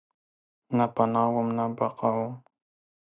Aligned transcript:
نه 0.77 0.85
پناه 0.95 1.29
وم، 1.33 1.47
نه 1.57 1.65
بقاوم 1.77 2.33